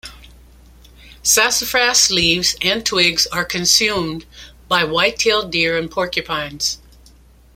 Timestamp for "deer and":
5.51-5.91